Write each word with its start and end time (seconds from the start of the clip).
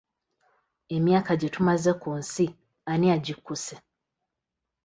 Emyaka 0.95 1.31
gye 1.39 1.49
tumaze 1.53 1.91
ku 2.01 2.09
nsi 2.19 2.45
ani 2.91 3.07
agikkuse? 3.15 3.75